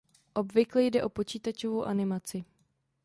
Obvykle 0.35 0.81
jde 0.83 1.03
o 1.03 1.09
počítačovou 1.09 1.83
animaci. 1.83 2.43